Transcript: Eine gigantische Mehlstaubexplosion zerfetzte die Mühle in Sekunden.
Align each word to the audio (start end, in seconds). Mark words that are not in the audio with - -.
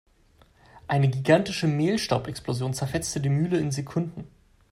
Eine 0.87 1.09
gigantische 1.09 1.67
Mehlstaubexplosion 1.67 2.73
zerfetzte 2.73 3.21
die 3.21 3.29
Mühle 3.29 3.59
in 3.59 3.69
Sekunden. 3.71 4.25